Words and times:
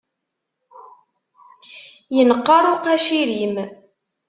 Inqer 2.19 2.65
uqacir-im. 2.75 3.55